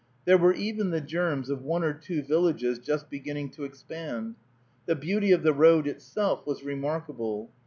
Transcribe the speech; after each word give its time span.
There 0.25 0.39
were 0.39 0.53
even 0.55 0.89
the 0.89 0.99
germs 0.99 1.47
of 1.51 1.61
one 1.61 1.83
or 1.83 1.93
two 1.93 2.23
villages 2.23 2.79
just 2.79 3.07
beginning 3.07 3.51
to 3.51 3.65
expand. 3.65 4.33
The 4.87 4.95
beauty 4.95 5.31
of 5.31 5.43
the 5.43 5.53
road 5.53 5.85
itself 5.85 6.43
was 6.47 6.63
remarkable. 6.63 7.51